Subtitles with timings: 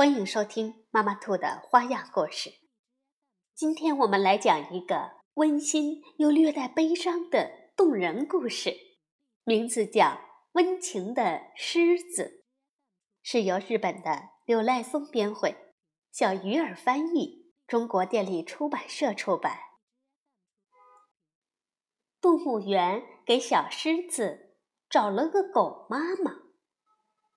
[0.00, 2.50] 欢迎收听妈妈兔的花样故事。
[3.54, 8.74] 今天我们来讲一个温馨又略带悲伤的动人故事，
[9.44, 10.04] 名字叫
[10.52, 12.22] 《温情的狮子》，
[13.22, 15.54] 是由日本的柳赖松编绘，
[16.10, 19.58] 小鱼儿翻译，中国电力出版社出版。
[22.22, 24.56] 动物园给小狮子
[24.88, 26.49] 找了个狗妈妈。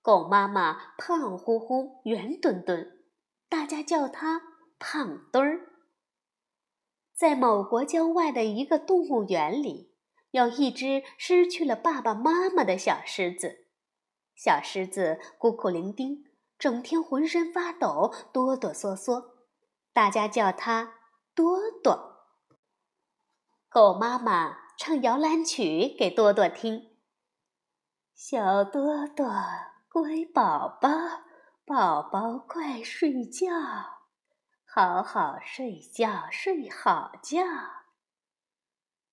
[0.04, 3.06] 狗妈妈胖乎乎、圆墩墩，
[3.48, 4.42] 大家叫它
[4.78, 5.60] 胖墩儿。
[7.14, 9.94] 在某国郊外的一个动物园里，
[10.32, 13.70] 有一只失去了爸爸妈妈的小狮子。
[14.36, 16.22] 小狮子孤苦伶仃，
[16.58, 19.30] 整天浑身发抖，哆哆嗦嗦，
[19.94, 20.96] 大家叫它
[21.34, 22.26] 多多。
[23.70, 26.90] 狗妈妈唱摇篮曲给多多听，
[28.14, 29.32] 小多多。
[29.94, 30.90] 乖宝宝，
[31.64, 33.52] 宝宝快睡觉，
[34.66, 37.44] 好好睡觉，睡好觉。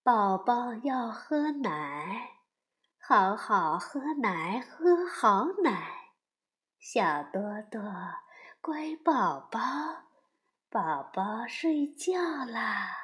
[0.02, 2.32] 宝宝要喝奶，
[3.00, 6.16] 好好喝奶，喝好奶。
[6.80, 7.80] 小多多，
[8.60, 9.60] 乖宝宝，
[10.72, 12.98] 宝宝睡觉啦。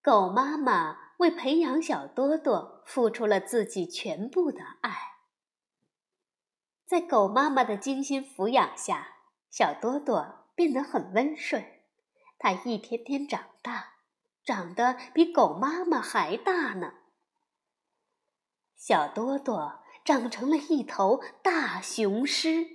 [0.00, 5.13] 狗妈妈为培养小多多，付出了自己全部的爱。
[6.86, 9.16] 在狗妈妈的精心抚养下，
[9.50, 11.64] 小多多变得很温顺。
[12.38, 13.94] 它一天天长大，
[14.44, 16.92] 长得比狗妈妈还大呢。
[18.76, 22.66] 小多多长成了一头大雄狮，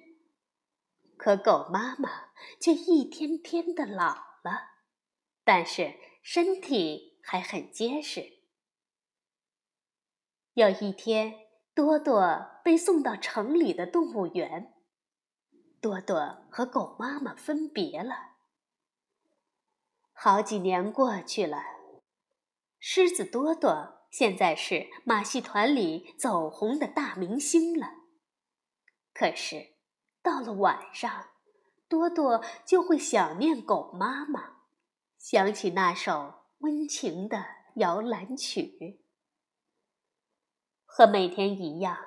[1.15, 4.71] 可狗妈妈却一天天的老了，
[5.43, 8.39] 但是身体还很结实。
[10.53, 11.48] 有一天。
[11.79, 14.73] 多多被送到城里的动物园。
[15.79, 18.15] 多多和狗妈妈分别了。
[20.11, 21.63] 好几年过去了，
[22.79, 27.87] 狮子多多现在是马戏团里走红的大明星了。
[29.13, 29.75] 可是，
[30.21, 31.27] 到了晚上，
[31.87, 34.63] 多多就会想念狗妈妈，
[35.17, 39.05] 想起那首温情的摇篮曲。
[40.91, 41.97] 和每天一样，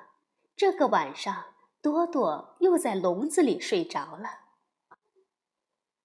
[0.55, 1.45] 这个晚上，
[1.81, 4.41] 多多又在笼子里睡着了。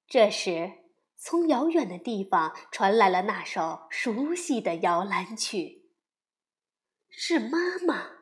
[0.07, 0.73] 这时，
[1.17, 5.91] 从遥远的地方传来了那首熟悉的摇篮曲。
[7.11, 8.13] 是妈妈！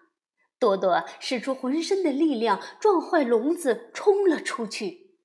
[0.58, 5.18] 多多使出浑身的力量，撞坏笼子，冲了出去。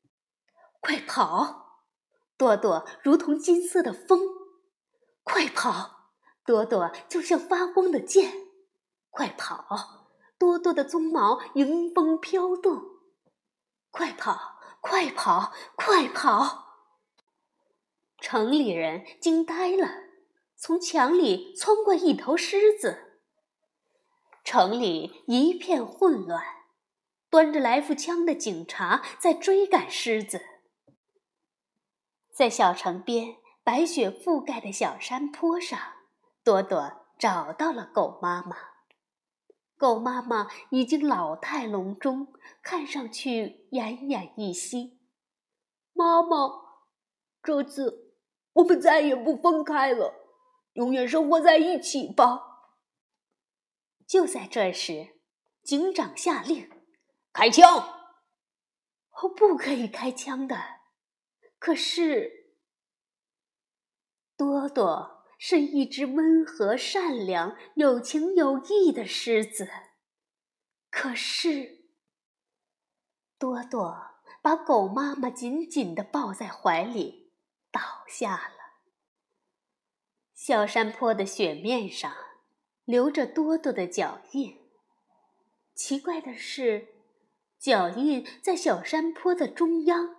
[0.81, 1.85] 快跑！
[2.37, 4.19] 多多如同金色的风。
[5.23, 6.11] 快跑！
[6.45, 8.50] 多多就像发光的箭。
[9.11, 10.07] 快跑！
[10.39, 12.81] 多多的鬃毛迎风飘动。
[13.91, 14.59] 快跑！
[14.81, 15.53] 快跑！
[15.75, 16.69] 快跑！
[18.19, 19.87] 城里人惊呆了，
[20.55, 23.19] 从墙里窜过一头狮子。
[24.43, 26.43] 城里一片混乱，
[27.29, 30.41] 端着来福枪的警察在追赶狮子。
[32.33, 35.79] 在小城边白雪覆盖的小山坡上，
[36.43, 38.70] 多多找到了狗妈妈。
[39.81, 42.31] 狗妈妈已经老态龙钟，
[42.61, 44.99] 看上去奄奄一息。
[45.91, 46.37] 妈妈，
[47.41, 48.13] 这次
[48.53, 50.13] 我们再也不分开了，
[50.73, 52.69] 永远生活在一起吧。
[54.05, 55.19] 就在这时，
[55.63, 56.69] 警长下令
[57.33, 57.67] ：“开枪！”
[59.17, 60.55] 哦，不可以开枪的。
[61.57, 62.53] 可是，
[64.37, 65.20] 多多。
[65.43, 69.67] 是一只温和、善良、有情有义的狮子，
[70.91, 71.87] 可是
[73.39, 77.31] 多多把狗妈妈紧紧地抱在怀里，
[77.71, 78.53] 倒下了。
[80.35, 82.13] 小山坡的雪面上
[82.85, 84.59] 留着多多的脚印。
[85.73, 86.89] 奇怪的是，
[87.57, 90.15] 脚印在小山坡的中央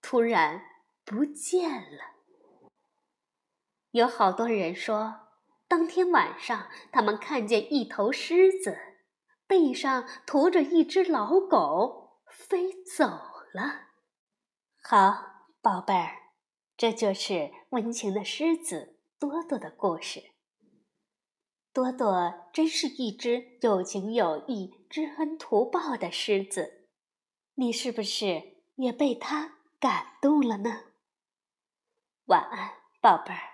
[0.00, 0.64] 突然
[1.04, 2.11] 不见了。
[3.92, 5.28] 有好多人说，
[5.68, 8.78] 当天晚上他们看见一头狮子，
[9.46, 13.04] 背上驮着一只老狗飞走
[13.52, 13.88] 了。
[14.82, 16.16] 好，宝贝儿，
[16.74, 20.22] 这就是温情的狮子多多的故事。
[21.74, 26.88] 多多真是一只有情有义、知恩图报的狮子，
[27.56, 28.42] 你是不是
[28.76, 30.80] 也被它感动了呢？
[32.24, 32.70] 晚安，
[33.02, 33.51] 宝贝儿。